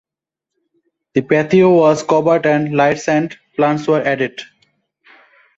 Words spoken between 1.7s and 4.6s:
was covered and lights and plants were added.